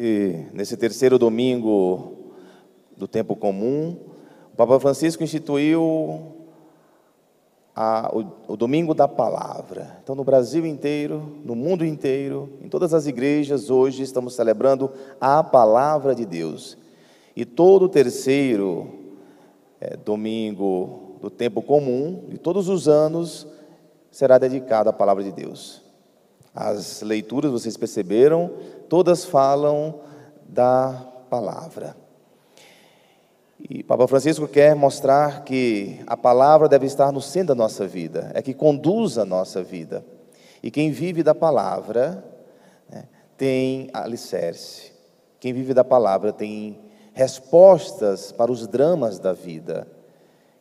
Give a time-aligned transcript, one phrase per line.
[0.00, 2.32] E nesse terceiro domingo
[2.96, 3.96] do tempo comum,
[4.52, 6.36] o Papa Francisco instituiu
[7.74, 9.98] a, o, o, domingo da palavra.
[10.00, 14.88] Então, no Brasil inteiro, no mundo inteiro, em todas as igrejas, hoje estamos celebrando
[15.20, 16.78] a palavra de Deus.
[17.34, 18.88] E todo terceiro
[19.80, 23.48] é, domingo do tempo comum, de todos os anos,
[24.12, 25.87] será dedicado à palavra de Deus.
[26.60, 28.50] As leituras, vocês perceberam,
[28.88, 30.00] todas falam
[30.44, 31.96] da palavra.
[33.70, 38.32] E Papa Francisco quer mostrar que a palavra deve estar no centro da nossa vida,
[38.34, 40.04] é que conduz a nossa vida.
[40.60, 42.24] E quem vive da palavra
[42.90, 43.04] né,
[43.36, 44.90] tem alicerce.
[45.38, 46.76] Quem vive da palavra tem
[47.12, 49.86] respostas para os dramas da vida.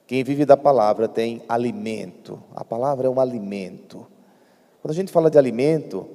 [0.05, 2.39] Quem vive da palavra tem alimento.
[2.53, 4.05] A palavra é um alimento.
[4.81, 6.07] Quando a gente fala de alimento,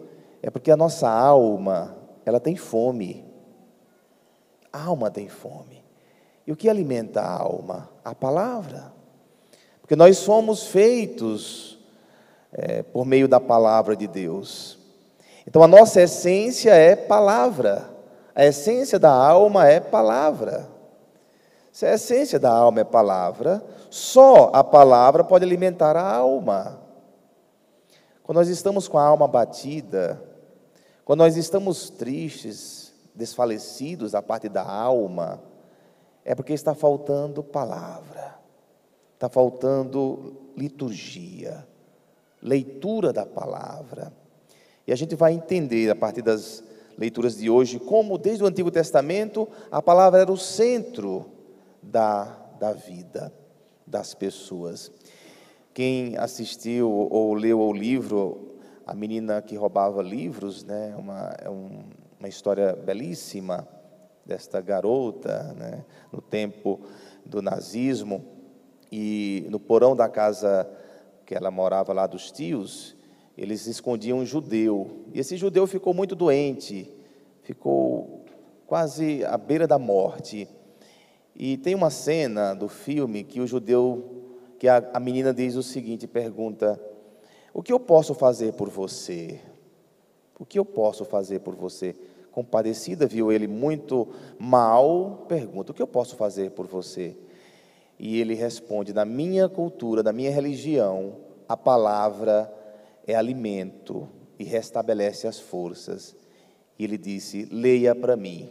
[0.42, 3.24] é porque a nossa alma ela tem fome.
[4.72, 5.82] A alma tem fome.
[6.46, 7.88] E o que alimenta a alma?
[8.04, 8.92] A palavra.
[9.80, 11.78] Porque nós somos feitos
[12.52, 14.78] é, por meio da palavra de Deus.
[15.46, 17.90] Então a nossa essência é palavra.
[18.34, 20.68] A essência da alma é palavra.
[21.70, 26.81] Se a essência da alma é palavra, só a palavra pode alimentar a alma.
[28.22, 30.22] Quando nós estamos com a alma batida,
[31.04, 35.42] quando nós estamos tristes, desfalecidos da parte da alma,
[36.24, 38.38] é porque está faltando palavra,
[39.14, 41.66] está faltando liturgia,
[42.40, 44.12] leitura da palavra.
[44.86, 46.62] E a gente vai entender a partir das
[46.96, 51.26] leituras de hoje como, desde o Antigo Testamento, a palavra era o centro
[51.82, 52.24] da,
[52.60, 53.32] da vida
[53.86, 54.92] das pessoas.
[55.74, 58.52] Quem assistiu ou leu o livro
[58.86, 60.94] a menina que roubava livros, né?
[60.98, 61.82] Uma, é um,
[62.18, 63.66] uma história belíssima
[64.24, 65.84] desta garota, né?
[66.12, 66.80] No tempo
[67.24, 68.24] do nazismo
[68.90, 70.68] e no porão da casa
[71.24, 72.96] que ela morava lá dos tios,
[73.36, 75.04] eles escondiam um judeu.
[75.14, 76.92] E esse judeu ficou muito doente,
[77.42, 78.24] ficou
[78.66, 80.46] quase à beira da morte.
[81.34, 84.11] E tem uma cena do filme que o judeu,
[84.62, 86.80] que a, a menina diz o seguinte, pergunta:
[87.52, 89.40] o que eu posso fazer por você?
[90.38, 91.96] O que eu posso fazer por você?
[92.30, 94.06] Compadecida, viu ele muito
[94.38, 97.16] mal, pergunta: O que eu posso fazer por você?
[97.98, 101.16] E ele responde: Na minha cultura, na minha religião,
[101.48, 102.48] a palavra
[103.04, 104.08] é alimento
[104.38, 106.14] e restabelece as forças.
[106.78, 108.48] E ele disse: Leia para mim,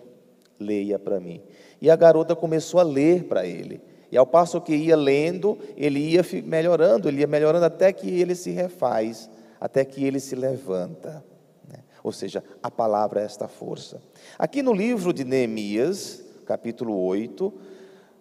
[0.59, 1.41] leia para mim.
[1.81, 3.90] E a garota começou a ler para ele.
[4.11, 8.35] E ao passo que ia lendo, ele ia melhorando, ele ia melhorando até que ele
[8.35, 9.29] se refaz,
[9.59, 11.23] até que ele se levanta.
[11.65, 11.79] Né?
[12.03, 14.01] Ou seja, a palavra é esta força.
[14.37, 17.53] Aqui no livro de Neemias, capítulo 8,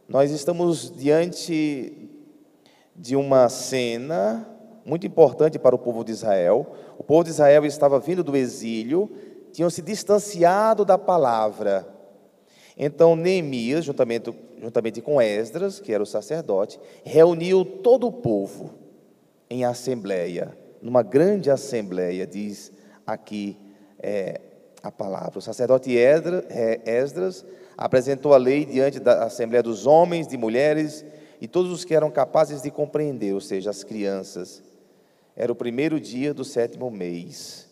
[0.08, 2.08] nós estamos diante
[2.94, 4.46] de uma cena
[4.84, 6.72] muito importante para o povo de Israel.
[6.98, 9.10] O povo de Israel estava vindo do exílio,
[9.52, 11.86] tinham se distanciado da palavra.
[12.76, 18.74] Então Neemias, juntamente juntamente com Esdras, que era o sacerdote, reuniu todo o povo
[19.48, 22.70] em assembleia, numa grande assembleia, diz
[23.06, 23.56] aqui
[23.98, 24.40] é,
[24.82, 25.38] a palavra.
[25.38, 27.44] O sacerdote é, Esdras
[27.76, 31.04] apresentou a lei diante da assembleia dos homens, de mulheres
[31.40, 34.62] e todos os que eram capazes de compreender, ou seja, as crianças.
[35.34, 37.66] Era o primeiro dia do sétimo mês.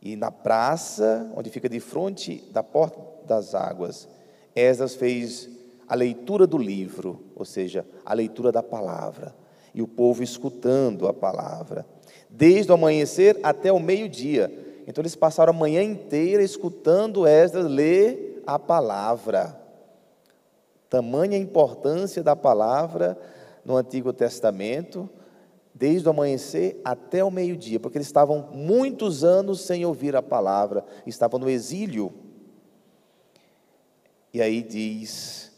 [0.00, 4.08] E na praça, onde fica de frente da porta das águas,
[4.54, 5.57] Esdras fez
[5.88, 9.34] a leitura do livro, ou seja, a leitura da palavra,
[9.74, 11.86] e o povo escutando a palavra,
[12.28, 14.52] desde o amanhecer até o meio-dia.
[14.86, 19.58] Então eles passaram a manhã inteira escutando Esdras ler a palavra.
[20.90, 23.18] Tamanha importância da palavra
[23.64, 25.08] no Antigo Testamento,
[25.74, 30.84] desde o amanhecer até o meio-dia, porque eles estavam muitos anos sem ouvir a palavra,
[31.06, 32.12] estavam no exílio.
[34.32, 35.48] E aí diz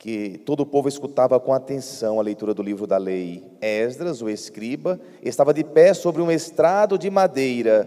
[0.00, 3.44] que todo o povo escutava com atenção a leitura do livro da lei.
[3.60, 7.86] Esdras, o escriba, estava de pé sobre um estrado de madeira,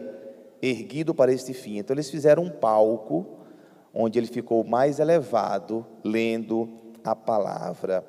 [0.62, 1.80] erguido para este fim.
[1.80, 3.26] Então eles fizeram um palco
[3.92, 6.70] onde ele ficou mais elevado, lendo
[7.04, 8.06] a palavra.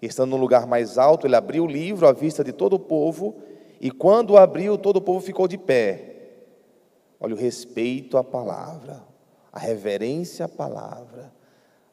[0.00, 3.34] Estando no lugar mais alto, ele abriu o livro à vista de todo o povo,
[3.80, 6.14] e quando abriu, todo o povo ficou de pé.
[7.18, 9.02] Olha o respeito à palavra,
[9.52, 11.34] a reverência à palavra.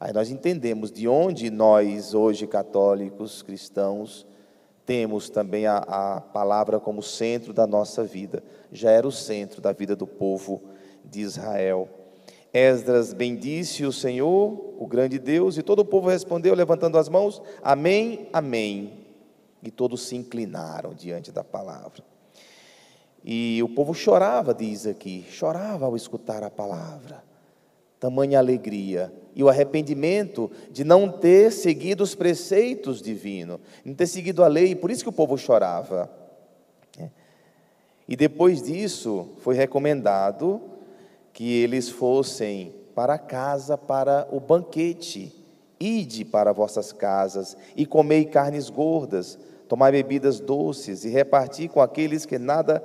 [0.03, 4.27] Aí nós entendemos de onde nós, hoje católicos, cristãos,
[4.85, 8.43] temos também a, a, palavra como centro da nossa vida.
[8.69, 10.61] Já era o centro da vida do povo
[11.05, 11.87] de Israel.
[12.51, 17.41] Esdras bendisse o Senhor, o grande Deus, e todo o povo respondeu, levantando as mãos:
[17.63, 19.05] Amém, Amém.
[19.63, 22.03] E todos se inclinaram diante da palavra.
[23.23, 27.23] E o povo chorava, diz aqui, chorava ao escutar a palavra.
[28.03, 34.43] Tamanha alegria e o arrependimento de não ter seguido os preceitos divinos, não ter seguido
[34.43, 36.11] a lei, por isso que o povo chorava.
[36.99, 37.07] É.
[38.05, 40.61] E depois disso, foi recomendado
[41.31, 45.33] que eles fossem para casa para o banquete.
[45.79, 49.39] Ide para vossas casas e comei carnes gordas,
[49.69, 52.83] tomai bebidas doces e reparti com aqueles que nada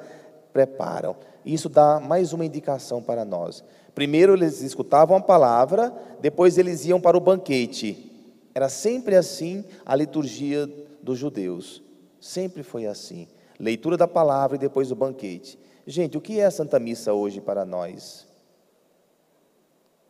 [0.52, 1.16] preparam.
[1.44, 3.64] Isso dá mais uma indicação para nós.
[3.98, 8.12] Primeiro eles escutavam a palavra, depois eles iam para o banquete.
[8.54, 10.70] Era sempre assim a liturgia
[11.02, 11.82] dos judeus.
[12.20, 13.26] Sempre foi assim.
[13.58, 15.58] Leitura da palavra e depois o banquete.
[15.84, 18.24] Gente, o que é a Santa Missa hoje para nós?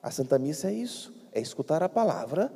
[0.02, 2.52] A Santa Missa é isso, é escutar a palavra,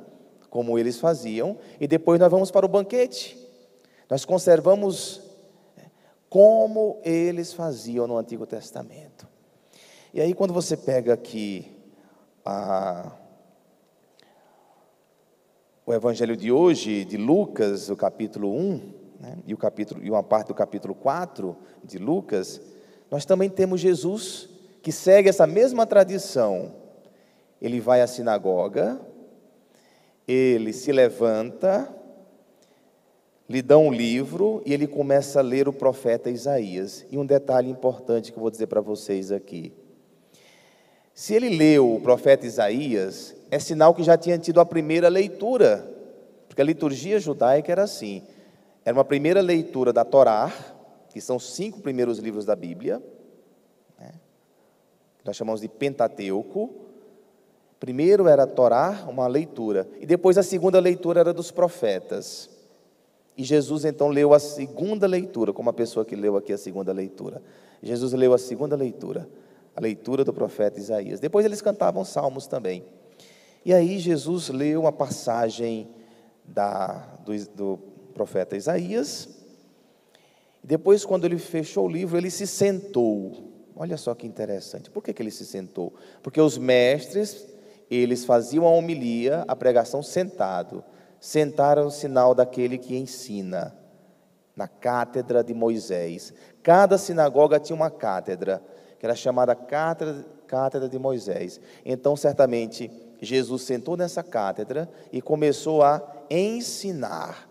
[0.51, 3.35] como eles faziam, e depois nós vamos para o banquete.
[4.07, 5.19] Nós conservamos
[6.29, 9.32] como eles faziam no Antigo Testamento.
[10.15, 11.65] E aí, quando você pega aqui
[12.45, 13.13] a,
[15.83, 20.21] o Evangelho de hoje, de Lucas, o capítulo 1, né, e, o capítulo, e uma
[20.21, 22.61] parte do capítulo 4 de Lucas,
[23.09, 24.47] nós também temos Jesus
[24.83, 26.75] que segue essa mesma tradição.
[27.59, 29.01] Ele vai à sinagoga,
[30.27, 31.91] ele se levanta,
[33.49, 37.03] lhe dão um livro e ele começa a ler o profeta Isaías.
[37.09, 39.73] E um detalhe importante que eu vou dizer para vocês aqui.
[41.13, 45.87] Se ele leu o profeta Isaías, é sinal que já tinha tido a primeira leitura,
[46.47, 48.23] porque a liturgia judaica era assim:
[48.83, 50.51] era uma primeira leitura da Torá,
[51.09, 53.01] que são os cinco primeiros livros da Bíblia,
[53.99, 54.11] né?
[55.23, 56.81] nós chamamos de Pentateuco.
[57.79, 62.49] Primeiro era a Torá, uma leitura, e depois a segunda leitura era dos profetas.
[63.37, 66.93] E Jesus então leu a segunda leitura, como a pessoa que leu aqui a segunda
[66.93, 67.41] leitura.
[67.81, 69.27] Jesus leu a segunda leitura,
[69.75, 71.19] a leitura do profeta Isaías.
[71.19, 72.83] Depois eles cantavam salmos também.
[73.65, 75.89] E aí Jesus leu uma passagem
[76.43, 77.77] da, do, do
[78.13, 79.29] profeta Isaías.
[80.63, 83.51] Depois, quando ele fechou o livro, ele se sentou.
[83.75, 84.89] Olha só que interessante.
[84.89, 85.93] Por que, que ele se sentou?
[86.21, 87.45] Porque os mestres,
[87.89, 90.83] eles faziam a homilia, a pregação sentado
[91.23, 93.73] sentaram o sinal daquele que ensina,
[94.53, 96.33] na cátedra de Moisés.
[96.61, 98.61] Cada sinagoga tinha uma cátedra,
[99.03, 101.59] que era chamada cátedra, cátedra de Moisés.
[101.85, 102.89] Então, certamente,
[103.21, 107.49] Jesus sentou nessa cátedra e começou a ensinar.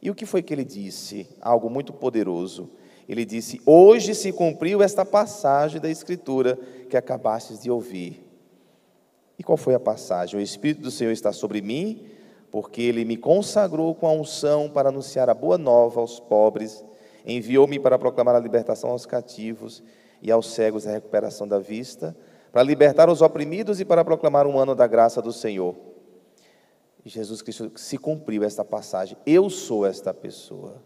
[0.00, 1.28] E o que foi que ele disse?
[1.38, 2.70] Algo muito poderoso.
[3.06, 6.56] Ele disse: Hoje se cumpriu esta passagem da Escritura
[6.88, 8.26] que acabastes de ouvir.
[9.38, 10.40] E qual foi a passagem?
[10.40, 12.06] O Espírito do Senhor está sobre mim
[12.50, 16.82] porque ele me consagrou com a unção para anunciar a boa nova aos pobres,
[17.26, 19.82] enviou-me para proclamar a libertação aos cativos
[20.22, 22.16] e aos cegos a recuperação da vista,
[22.52, 25.74] para libertar os oprimidos e para proclamar um ano da graça do Senhor.
[27.04, 29.16] Jesus Cristo se cumpriu esta passagem.
[29.24, 30.82] Eu sou esta pessoa.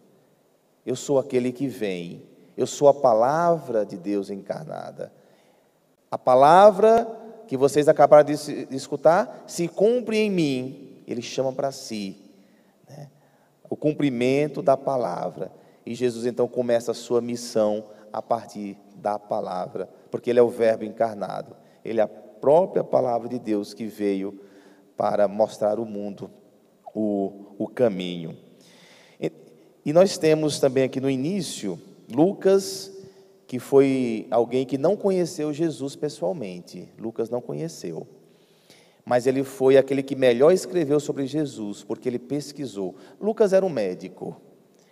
[0.84, 2.22] Eu sou aquele que vem.
[2.56, 5.12] Eu sou a palavra de Deus encarnada.
[6.10, 7.08] A palavra
[7.46, 8.34] que vocês acabaram de
[8.70, 12.16] escutar se cumpre em mim ele chama para si
[12.88, 13.10] né,
[13.68, 15.50] o cumprimento da palavra.
[15.84, 20.48] E Jesus então começa a sua missão a partir da palavra, porque ele é o
[20.48, 24.40] Verbo encarnado, ele é a própria palavra de Deus que veio
[24.96, 26.30] para mostrar ao mundo
[26.94, 28.36] o, o caminho.
[29.20, 29.32] E,
[29.86, 31.78] e nós temos também aqui no início
[32.12, 32.92] Lucas,
[33.46, 36.88] que foi alguém que não conheceu Jesus pessoalmente.
[36.98, 38.06] Lucas não conheceu
[39.10, 42.94] mas ele foi aquele que melhor escreveu sobre Jesus, porque ele pesquisou.
[43.20, 44.40] Lucas era um médico,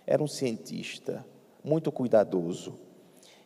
[0.05, 1.25] era um cientista,
[1.63, 2.77] muito cuidadoso.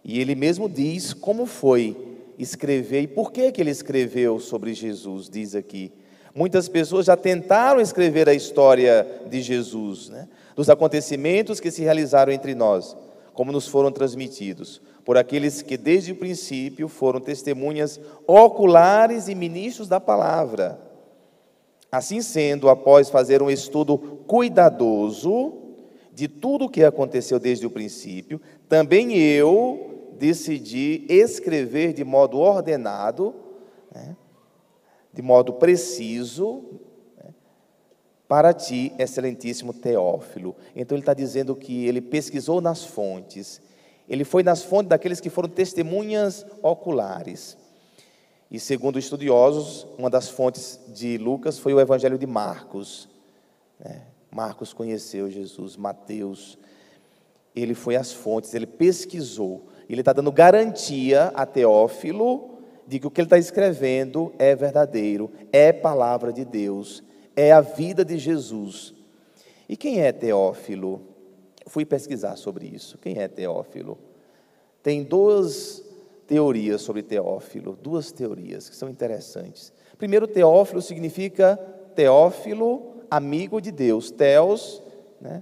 [0.04, 1.96] E ele mesmo diz como foi
[2.38, 5.92] escrever e por que, que ele escreveu sobre Jesus, diz aqui.
[6.36, 10.28] Muitas pessoas já tentaram escrever a história de Jesus, né?
[10.56, 12.98] dos acontecimentos que se realizaram entre nós,
[13.34, 19.88] como nos foram transmitidos por aqueles que desde o princípio foram testemunhas oculares e ministros
[19.88, 20.80] da palavra.
[21.92, 25.54] Assim sendo, após fazer um estudo cuidadoso
[26.12, 29.93] de tudo o que aconteceu desde o princípio, também eu
[30.28, 33.34] decidi escrever de modo ordenado,
[33.94, 34.16] né,
[35.12, 36.64] de modo preciso,
[37.18, 37.34] né,
[38.28, 40.56] para ti, excelentíssimo Teófilo.
[40.76, 43.62] Então ele está dizendo que ele pesquisou nas fontes
[44.08, 47.58] ele foi nas fontes daqueles que foram testemunhas oculares.
[48.52, 53.10] E segundo estudiosos, uma das fontes de Lucas foi o Evangelho de Marcos.
[53.80, 54.04] Né?
[54.30, 56.58] Marcos conheceu Jesus, Mateus.
[57.56, 59.70] Ele foi às fontes, ele pesquisou.
[59.90, 62.50] Ele está dando garantia a Teófilo
[62.88, 67.04] de que o que ele está escrevendo é verdadeiro, é palavra de Deus,
[67.36, 68.94] é a vida de Jesus.
[69.68, 71.02] E quem é Teófilo?
[71.68, 72.98] Fui pesquisar sobre isso.
[72.98, 73.98] Quem é Teófilo?
[74.82, 75.82] Tem duas
[76.28, 79.72] teorias sobre Teófilo, duas teorias que são interessantes.
[79.98, 81.58] Primeiro, Teófilo significa
[81.96, 84.12] Teófilo, amigo de Deus.
[84.12, 84.82] Teos,
[85.22, 85.42] né?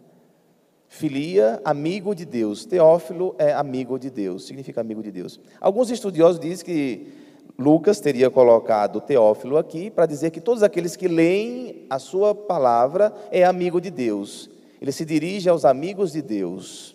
[0.94, 2.66] Filia, amigo de Deus.
[2.66, 5.40] Teófilo é amigo de Deus, significa amigo de Deus.
[5.62, 7.14] Alguns estudiosos dizem que
[7.58, 13.14] Lucas teria colocado Teófilo aqui para dizer que todos aqueles que leem a sua palavra
[13.32, 14.50] é amigo de Deus.
[14.82, 16.94] Ele se dirige aos amigos de Deus.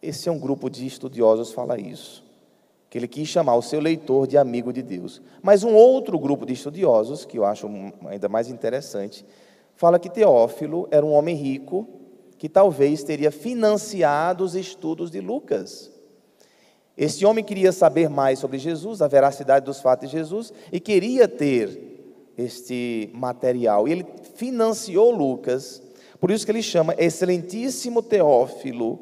[0.00, 2.24] Esse é um grupo de estudiosos fala isso,
[2.88, 5.20] que ele quis chamar o seu leitor de amigo de Deus.
[5.42, 7.68] Mas um outro grupo de estudiosos, que eu acho
[8.06, 9.26] ainda mais interessante,
[9.74, 12.05] fala que Teófilo era um homem rico
[12.38, 15.90] que talvez teria financiado os estudos de Lucas.
[16.96, 21.28] Esse homem queria saber mais sobre Jesus, a veracidade dos fatos de Jesus, e queria
[21.28, 23.86] ter este material.
[23.86, 25.82] E ele financiou Lucas,
[26.18, 28.98] por isso que ele chama Excelentíssimo Teófilo,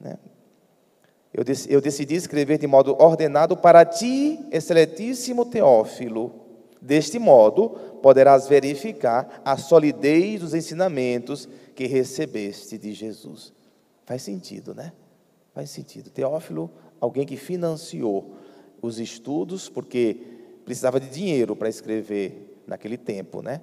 [0.00, 0.18] né?
[1.32, 6.32] Eu, eu decidi escrever de modo ordenado para ti, excelentíssimo Teófilo.
[6.82, 7.70] Deste modo,
[8.02, 11.48] poderás verificar a solidez dos ensinamentos
[11.80, 13.54] que recebeste de Jesus.
[14.04, 14.92] Faz sentido, né?
[15.54, 16.10] Faz sentido.
[16.10, 16.70] Teófilo,
[17.00, 18.36] alguém que financiou
[18.82, 20.20] os estudos, porque
[20.62, 23.62] precisava de dinheiro para escrever naquele tempo, né?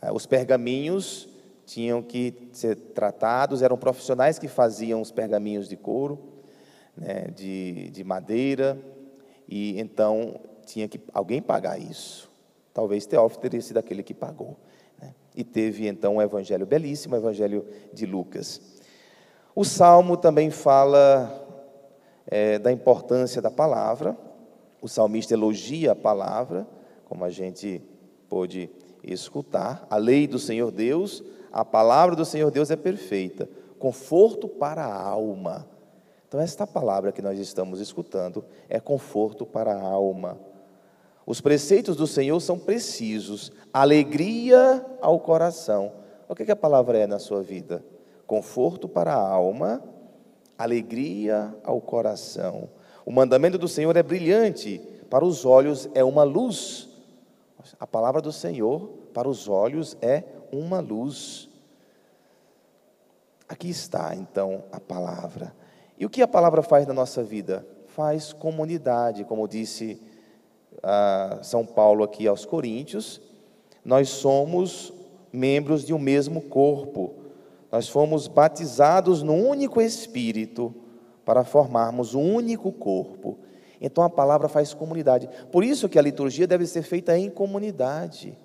[0.00, 1.28] Ah, os pergaminhos
[1.66, 6.18] tinham que ser tratados, eram profissionais que faziam os pergaminhos de couro,
[6.96, 8.78] né, de, de madeira,
[9.46, 12.30] e então tinha que alguém pagar isso.
[12.72, 14.56] Talvez Teófilo teria sido aquele que pagou.
[15.34, 18.60] E teve então um evangelho belíssimo, o evangelho de Lucas.
[19.54, 21.46] O salmo também fala
[22.26, 24.16] é, da importância da palavra.
[24.82, 26.66] O salmista elogia a palavra,
[27.04, 27.82] como a gente
[28.28, 28.70] pôde
[29.04, 29.86] escutar.
[29.90, 31.22] A lei do Senhor Deus
[31.52, 35.66] a palavra do Senhor Deus é perfeita, conforto para a alma.
[36.28, 40.38] Então, esta palavra que nós estamos escutando é conforto para a alma.
[41.30, 45.92] Os preceitos do Senhor são precisos, alegria ao coração.
[46.28, 47.84] O que, que a palavra é na sua vida?
[48.26, 49.80] Conforto para a alma,
[50.58, 52.68] alegria ao coração.
[53.06, 56.88] O mandamento do Senhor é brilhante, para os olhos é uma luz.
[57.78, 61.48] A palavra do Senhor para os olhos é uma luz.
[63.48, 65.54] Aqui está então a palavra.
[65.96, 67.64] E o que a palavra faz na nossa vida?
[67.86, 70.09] Faz comunidade, como disse
[71.42, 73.20] São Paulo aqui aos Coríntios.
[73.84, 74.92] Nós somos
[75.32, 77.14] membros de um mesmo corpo.
[77.70, 80.74] Nós fomos batizados no único Espírito
[81.24, 83.38] para formarmos um único corpo.
[83.80, 85.28] Então a palavra faz comunidade.
[85.50, 88.36] Por isso que a liturgia deve ser feita em comunidade.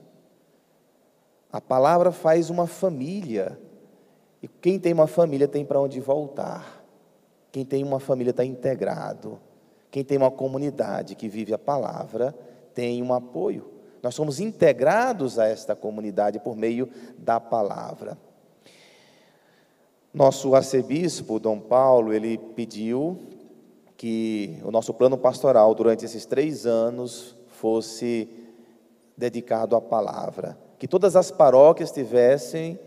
[1.51, 3.59] A palavra faz uma família.
[4.41, 6.85] E quem tem uma família tem para onde voltar.
[7.51, 9.39] Quem tem uma família está integrado.
[9.95, 12.35] Quem tem uma comunidade que vive a palavra
[12.73, 13.71] tem um apoio.
[14.03, 18.17] Nós somos integrados a esta comunidade por meio da palavra.
[20.13, 23.17] Nosso arcebispo, Dom Paulo, ele pediu
[23.95, 28.27] que o nosso plano pastoral durante esses três anos fosse
[29.15, 32.77] dedicado à palavra que todas as paróquias tivessem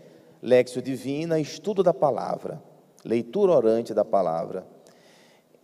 [0.43, 2.61] Lexio Divina, estudo da palavra,
[3.03, 4.63] leitura orante da palavra.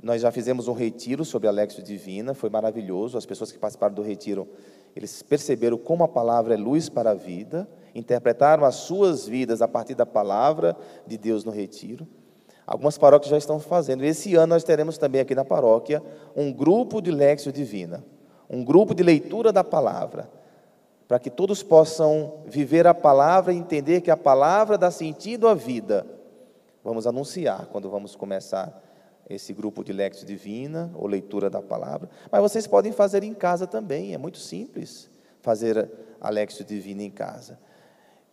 [0.05, 3.17] Nós já fizemos um retiro sobre a Lexio Divina, foi maravilhoso.
[3.17, 4.47] As pessoas que participaram do retiro,
[4.95, 9.67] eles perceberam como a palavra é luz para a vida, interpretaram as suas vidas a
[9.67, 12.07] partir da palavra de Deus no retiro.
[12.67, 14.05] Algumas paróquias já estão fazendo.
[14.05, 16.03] Esse ano nós teremos também aqui na paróquia
[16.35, 18.05] um grupo de Lexio Divina,
[18.47, 20.29] um grupo de leitura da palavra
[21.07, 25.55] para que todos possam viver a palavra e entender que a palavra dá sentido à
[25.55, 26.05] vida.
[26.83, 28.84] Vamos anunciar quando vamos começar
[29.29, 32.09] esse grupo de Lex Divina ou leitura da palavra.
[32.31, 35.09] Mas vocês podem fazer em casa também, é muito simples
[35.41, 35.89] fazer
[36.19, 37.59] a Lex Divina em casa.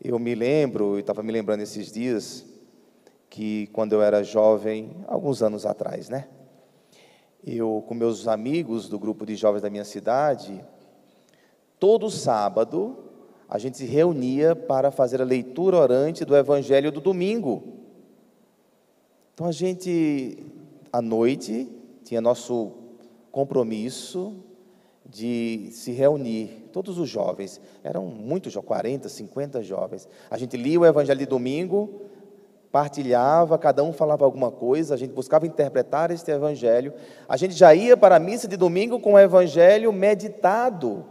[0.03, 2.45] Eu me lembro, eu estava me lembrando esses dias,
[3.31, 6.29] que quando eu era jovem, alguns anos atrás, né?
[7.45, 10.63] Eu, com meus amigos do grupo de jovens da minha cidade,
[11.79, 12.99] todo sábado
[13.49, 17.83] a gente se reunia para fazer a leitura orante do Evangelho do domingo.
[19.35, 20.39] Então a gente,
[20.93, 21.69] à noite,
[22.05, 22.73] tinha nosso
[23.31, 24.37] compromisso
[25.05, 30.09] de se reunir, todos os jovens, eram muitos, 40, 50 jovens.
[30.31, 32.03] A gente lia o Evangelho de domingo,
[32.71, 36.95] partilhava, cada um falava alguma coisa, a gente buscava interpretar este Evangelho.
[37.29, 41.05] A gente já ia para a missa de domingo com o Evangelho meditado.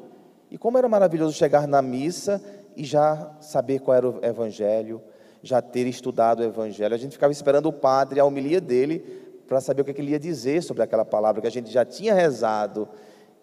[0.50, 2.42] E como era maravilhoso chegar na missa
[2.76, 5.02] e já saber qual era o Evangelho,
[5.44, 6.96] já ter estudado o Evangelho.
[6.96, 9.21] A gente ficava esperando o padre, a homilia dele,
[9.52, 11.70] para saber o que, é que ele ia dizer sobre aquela palavra que a gente
[11.70, 12.88] já tinha rezado.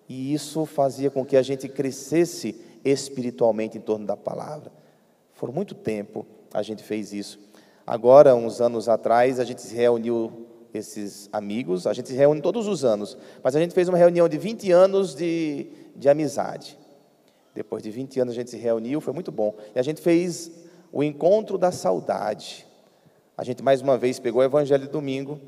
[0.09, 4.73] E isso fazia com que a gente crescesse espiritualmente em torno da palavra.
[5.39, 6.25] Por muito tempo
[6.55, 7.39] a gente fez isso.
[7.87, 12.67] Agora, uns anos atrás, a gente se reuniu, esses amigos, a gente se reúne todos
[12.67, 16.79] os anos, mas a gente fez uma reunião de 20 anos de, de amizade.
[17.55, 19.55] Depois de 20 anos a gente se reuniu, foi muito bom.
[19.75, 20.51] E a gente fez
[20.91, 22.67] o encontro da saudade.
[23.37, 25.39] A gente mais uma vez pegou o Evangelho de domingo,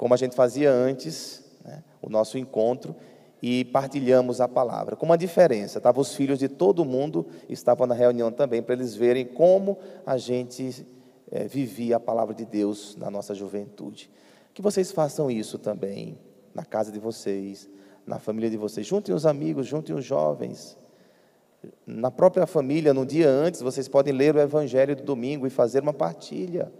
[0.00, 2.96] como a gente fazia antes, né, o nosso encontro,
[3.42, 4.96] e partilhamos a palavra.
[4.96, 8.94] Com uma diferença, estavam os filhos de todo mundo, estavam na reunião também, para eles
[8.94, 9.76] verem como
[10.06, 10.86] a gente
[11.30, 14.10] é, vivia a palavra de Deus na nossa juventude.
[14.54, 16.18] Que vocês façam isso também
[16.54, 17.68] na casa de vocês,
[18.06, 18.86] na família de vocês.
[18.86, 20.78] Juntem os amigos, juntem os jovens.
[21.86, 25.82] Na própria família, no dia antes, vocês podem ler o Evangelho do domingo e fazer
[25.82, 26.72] uma partilha.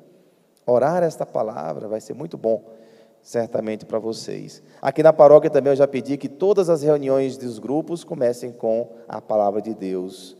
[0.65, 2.81] Orar esta palavra vai ser muito bom,
[3.23, 4.63] certamente para vocês.
[4.81, 8.89] Aqui na paróquia também eu já pedi que todas as reuniões dos grupos comecem com
[9.09, 10.37] a palavra de Deus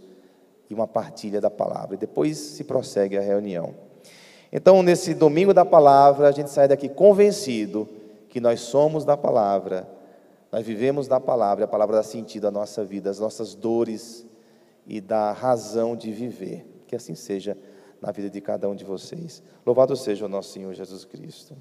[0.69, 1.95] e uma partilha da palavra.
[1.95, 3.75] E depois se prossegue a reunião.
[4.53, 7.89] Então, nesse domingo da palavra, a gente sai daqui convencido
[8.29, 9.89] que nós somos da palavra,
[10.51, 14.27] nós vivemos da palavra, a palavra dá sentido à nossa vida, às nossas dores
[14.87, 16.67] e dá razão de viver.
[16.87, 17.57] Que assim seja
[18.01, 19.43] na vida de cada um de vocês.
[19.65, 21.57] Louvado seja o nosso Senhor Jesus Cristo.